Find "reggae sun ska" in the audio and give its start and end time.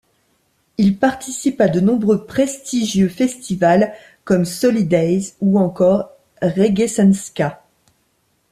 6.41-7.61